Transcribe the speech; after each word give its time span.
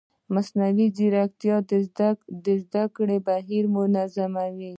مصنوعي 0.33 0.87
ځیرکتیا 0.97 1.55
د 2.45 2.47
زده 2.63 2.83
کړې 2.95 3.17
بهیر 3.27 3.65
منظموي. 3.75 4.69